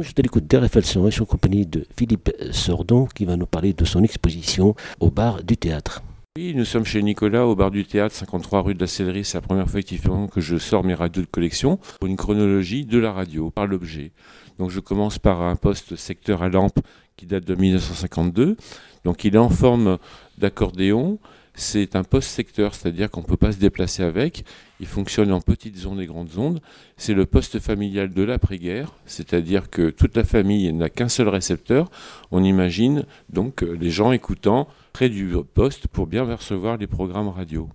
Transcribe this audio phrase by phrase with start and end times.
[0.00, 3.46] je suis à l'écoute d'RFL je suis en compagnie de Philippe Sordon qui va nous
[3.46, 6.02] parler de son exposition au bar du théâtre.
[6.36, 9.24] Oui, nous sommes chez Nicolas au bar du théâtre, 53 rue de la Sellerie.
[9.24, 12.86] C'est la première fois effectivement que je sors mes radios de collection pour une chronologie
[12.86, 14.12] de la radio par l'objet.
[14.58, 16.78] Donc je commence par un poste secteur à lampe
[17.16, 18.56] qui date de 1952.
[19.04, 19.98] Donc il est en forme
[20.38, 21.18] d'accordéon.
[21.54, 24.44] C'est un poste-secteur, c'est-à-dire qu'on ne peut pas se déplacer avec.
[24.80, 26.60] Il fonctionne en petites ondes et grandes ondes.
[26.96, 31.90] C'est le poste familial de l'après-guerre, c'est-à-dire que toute la famille n'a qu'un seul récepteur.
[32.30, 37.68] On imagine donc les gens écoutant près du poste pour bien recevoir les programmes radio.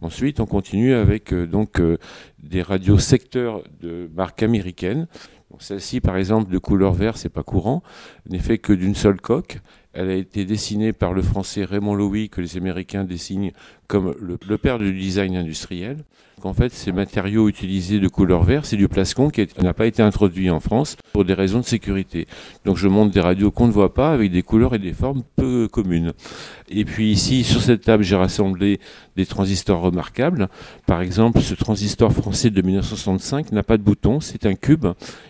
[0.00, 1.96] Ensuite, on continue avec euh, donc euh,
[2.42, 5.06] des radios secteurs de marque américaine.
[5.60, 7.82] Celle-ci, par exemple, de couleur vert, c'est pas courant,
[8.28, 9.60] n'est fait que d'une seule coque.
[9.94, 13.52] Elle a été dessinée par le français Raymond Lowy, que les Américains dessinent
[13.86, 15.98] comme le, père du design industriel.
[16.42, 20.02] En fait, ces matériaux utilisés de couleur vert, c'est du plascon qui n'a pas été
[20.02, 22.26] introduit en France pour des raisons de sécurité.
[22.64, 25.22] Donc je montre des radios qu'on ne voit pas avec des couleurs et des formes
[25.36, 26.12] peu communes.
[26.68, 28.80] Et puis ici, sur cette table, j'ai rassemblé
[29.16, 30.48] des transistors remarquables.
[30.86, 34.86] Par exemple, ce transistor français de 1965 n'a pas de bouton, c'est un cube.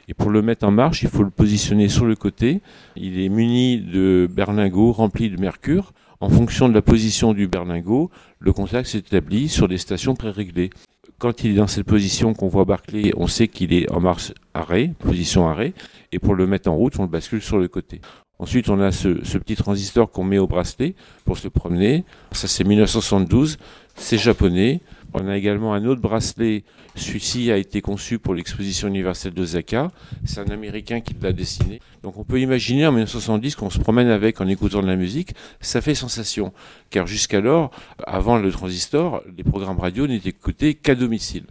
[0.08, 2.60] Et pour le mettre en marche, il faut le positionner sur le côté.
[2.96, 5.92] Il est muni de remplis de mercure.
[6.20, 10.70] En fonction de la position du berlingot, le contact s'établit sur des stations pré-réglées.
[11.18, 14.32] Quand il est dans cette position qu'on voit Barclay, on sait qu'il est en marche
[14.52, 15.74] arrêt, position arrêt,
[16.12, 18.00] et pour le mettre en route, on le bascule sur le côté.
[18.38, 22.04] Ensuite, on a ce, ce petit transistor qu'on met au bracelet pour se promener.
[22.32, 23.58] Ça, c'est 1972.
[23.94, 24.80] C'est japonais.
[25.16, 26.64] On a également un autre bracelet.
[26.96, 29.92] Celui-ci a été conçu pour l'exposition universelle d'Osaka.
[30.24, 31.80] C'est un Américain qui l'a dessiné.
[32.02, 35.34] Donc on peut imaginer en 1970 qu'on se promène avec en écoutant de la musique.
[35.60, 36.52] Ça fait sensation.
[36.90, 37.70] Car jusqu'alors,
[38.04, 41.44] avant le transistor, les programmes radio n'étaient écoutés qu'à domicile.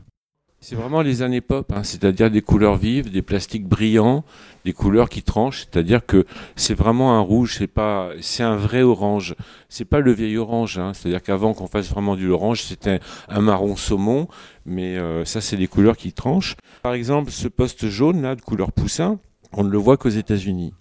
[0.65, 4.23] C'est vraiment les années pop, hein, c'est-à-dire des couleurs vives, des plastiques brillants,
[4.63, 6.25] des couleurs qui tranchent, c'est-à-dire que
[6.55, 9.35] c'est vraiment un rouge, c'est pas, c'est un vrai orange.
[9.67, 13.41] C'est pas le vieil orange, hein, c'est-à-dire qu'avant qu'on fasse vraiment du orange, c'était un
[13.41, 14.29] marron saumon,
[14.65, 16.55] mais euh, ça c'est des couleurs qui tranchent.
[16.81, 19.19] Par exemple, ce poste jaune là de couleur poussin,
[19.51, 20.73] on ne le voit qu'aux États-Unis.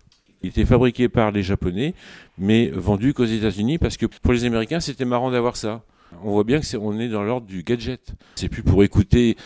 [0.44, 1.94] Il était fabriqué par les Japonais,
[2.38, 5.82] mais vendu qu'aux États-Unis parce que pour les Américains, c'était marrant d'avoir ça.
[6.24, 8.12] On voit bien que c'est, on est dans l'ordre du gadget.
[8.36, 9.36] C'est plus pour écouter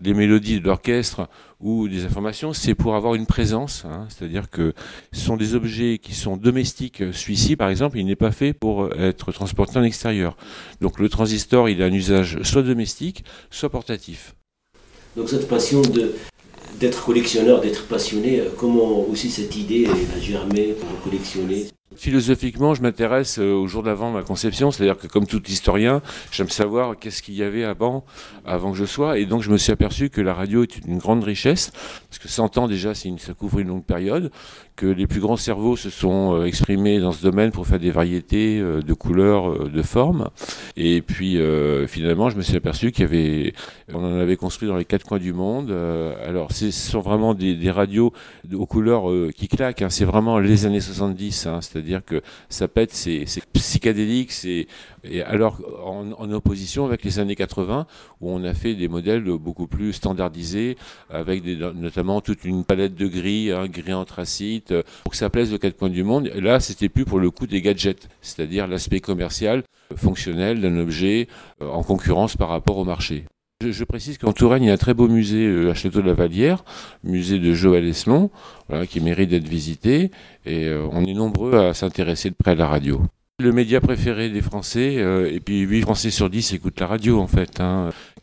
[0.00, 1.28] des mélodies de l'orchestre
[1.60, 3.84] ou des informations, c'est pour avoir une présence.
[3.84, 4.06] Hein.
[4.08, 4.72] C'est-à-dire que
[5.12, 7.02] ce sont des objets qui sont domestiques.
[7.12, 10.36] Celui-ci, par exemple, il n'est pas fait pour être transporté en extérieur.
[10.80, 14.34] Donc le transistor, il a un usage soit domestique, soit portatif.
[15.16, 15.82] Donc cette passion
[16.78, 21.66] d'être collectionneur, d'être passionné, euh, comment aussi cette idée a germé pour collectionner?
[21.98, 26.00] Philosophiquement, je m'intéresse euh, au jour d'avant ma conception, c'est-à-dire que comme tout historien,
[26.30, 28.04] j'aime savoir qu'est-ce qu'il y avait avant,
[28.46, 30.98] avant que je sois, et donc je me suis aperçu que la radio est une
[30.98, 31.72] grande richesse,
[32.08, 34.30] parce que 100 ans déjà, ça couvre une longue période,
[34.78, 37.90] que les plus grands cerveaux se sont euh, exprimés dans ce domaine pour faire des
[37.90, 40.30] variétés euh, de couleurs, de formes,
[40.76, 41.38] et puis
[41.88, 43.54] finalement, je me suis aperçu qu'il y avait,
[43.92, 45.70] on en avait construit dans les quatre coins du monde.
[45.70, 48.12] alors, ce sont vraiment des, radios
[48.52, 49.90] aux couleurs qui claquent, hein.
[49.90, 54.66] c'est vraiment les années 70, hein, c'est-à-dire c'est-à-dire que ça pète, c'est psychédélique, c'est
[55.04, 57.86] et alors en, opposition avec les années 80
[58.20, 60.76] où on a fait des modèles beaucoup plus standardisés
[61.08, 64.67] avec des, notamment toute une palette de gris, hein, gris anthracite,
[65.02, 66.30] pour que ça plaise aux quatre coins du monde.
[66.34, 69.62] Là, c'était plus pour le coup des gadgets, c'est-à-dire l'aspect commercial,
[69.96, 71.28] fonctionnel d'un objet
[71.62, 73.24] euh, en concurrence par rapport au marché.
[73.60, 76.06] Je, précise qu'en Touraine, il y a un très beau musée euh, à Château de
[76.06, 76.64] la Vallière,
[77.02, 78.30] musée de Joël Eslon,
[78.88, 80.12] qui mérite d'être visité.
[80.46, 83.02] Et euh, on est nombreux à s'intéresser de près à la radio.
[83.40, 87.20] Le média préféré des Français, euh, et puis 8 Français sur 10 écoutent la radio
[87.20, 87.60] en fait.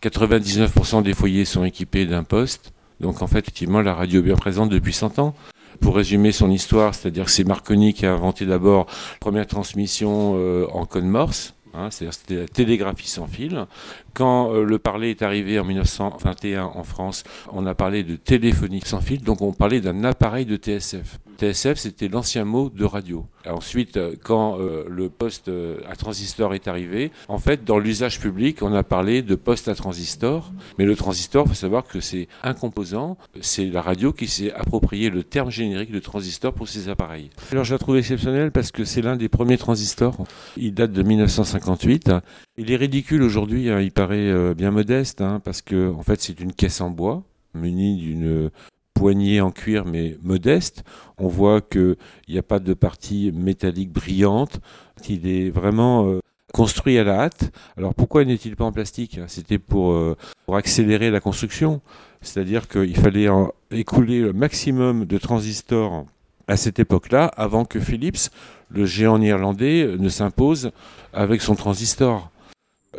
[0.04, 1.02] 99% hein.
[1.02, 2.74] des foyers sont équipés d'un poste.
[3.00, 5.34] Donc en fait, effectivement, la radio est bien présente depuis 100 ans.
[5.80, 10.36] Pour résumer son histoire, c'est-à-dire que c'est Marconi qui a inventé d'abord la première transmission
[10.74, 13.66] en code Morse, Hein, c'est-à-dire c'était la télégraphie sans fil.
[14.14, 18.82] Quand euh, le parler est arrivé en 1921 en France, on a parlé de téléphonie
[18.86, 21.20] sans fil, donc on parlait d'un appareil de TSF.
[21.38, 23.26] TSF, c'était l'ancien mot de radio.
[23.46, 25.52] Ensuite, euh, quand euh, le poste
[25.90, 29.76] à transistor est arrivé, en fait, dans l'usage public, on a parlé de poste à
[29.76, 30.52] transistor.
[30.78, 33.18] Mais le transistor, il faut savoir que c'est un composant.
[33.42, 37.30] C'est la radio qui s'est approprié le terme générique de transistor pour ces appareils.
[37.52, 40.18] Alors, je la trouve exceptionnelle parce que c'est l'un des premiers transistors.
[40.58, 42.12] Il date de 1958.
[42.58, 43.70] Il est ridicule aujourd'hui.
[43.70, 43.82] Hein.
[43.82, 47.24] il paraît euh, bien modeste hein, parce que, en fait, c'est une caisse en bois
[47.54, 48.50] munie d'une
[48.96, 50.84] poignée en cuir mais modeste.
[51.20, 51.98] On voit qu'il
[52.28, 54.60] n'y a pas de partie métallique brillante.
[55.08, 56.20] Il est vraiment euh,
[56.52, 57.52] construit à la hâte.
[57.78, 61.82] Alors pourquoi n'est-il pas en plastique C'était pour, euh, pour accélérer la construction.
[62.22, 63.28] C'est-à-dire qu'il fallait
[63.70, 66.06] écouler le maximum de transistors
[66.48, 68.30] à cette époque-là, avant que Philips,
[68.70, 70.72] le géant néerlandais, ne s'impose
[71.14, 72.32] avec son transistor.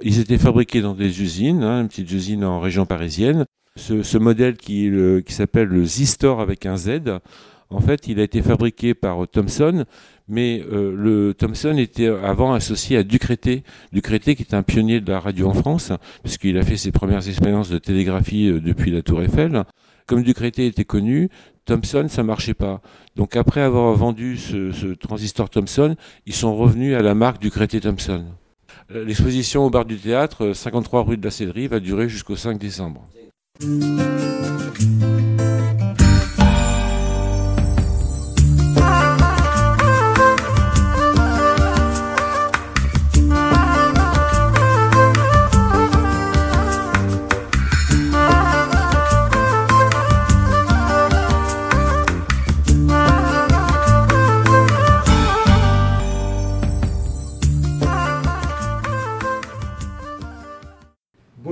[0.02, 3.45] Ils étaient fabriqués dans des usines, hein, une petite usine en région parisienne.
[3.76, 4.90] Ce, modèle qui,
[5.24, 7.00] qui s'appelle le Z-Store avec un Z,
[7.70, 9.84] en fait, il a été fabriqué par Thomson,
[10.28, 13.64] mais euh, le Thomson était avant associé à Ducreté.
[13.92, 15.92] Ducreté qui est un pionnier de la radio en France,
[16.22, 19.64] puisqu'il a fait ses premières expériences de télégraphie euh, depuis la Tour Eiffel.
[20.06, 21.28] Comme Ducreté était connu,
[21.64, 22.80] Thomson, ça marchait pas.
[23.16, 25.96] Donc après avoir vendu ce, ce transistor Thomson,
[26.26, 28.26] ils sont revenus à la marque Ducreté Thomson.
[28.92, 32.58] Euh, l'exposition au bar du théâtre, 53 rue de la Céderie, va durer jusqu'au 5
[32.58, 33.08] décembre.
[33.60, 34.95] Música